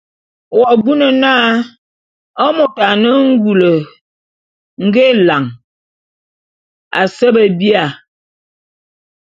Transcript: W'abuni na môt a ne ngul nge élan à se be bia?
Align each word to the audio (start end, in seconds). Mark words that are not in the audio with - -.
W'abuni 0.59 1.07
na 1.21 1.33
môt 2.55 2.75
a 2.89 2.91
ne 3.03 3.11
ngul 3.31 3.61
nge 4.85 5.01
élan 5.11 5.45
à 6.99 7.01
se 7.17 7.27
be 7.35 7.43
bia? 7.59 7.85